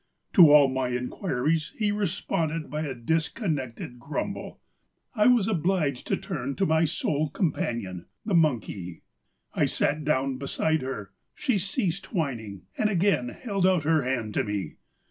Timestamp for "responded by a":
1.91-2.95